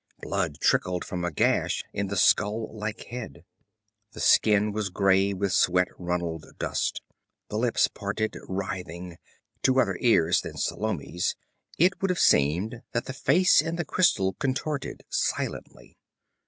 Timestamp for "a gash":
1.23-1.83